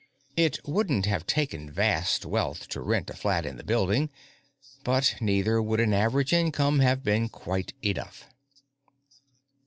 [0.35, 4.09] It wouldn't have taken vast wealth to rent a flat in the building,
[4.83, 8.27] but neither would an average income have been quite enough.